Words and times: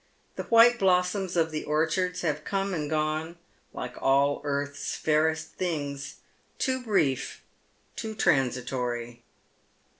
The 0.35 0.45
white 0.45 0.79
blossoms 0.79 1.37
of 1.37 1.51
the 1.51 1.63
orchards 1.63 2.21
have 2.21 2.43
come 2.43 2.73
and 2.73 2.89
gone 2.89 3.37
like 3.71 4.01
all 4.01 4.41
earth's 4.43 4.95
fairest 4.95 5.51
things, 5.53 6.15
too 6.57 6.81
brief,' 6.83 7.43
too 7.95 8.15
transitory. 8.15 9.21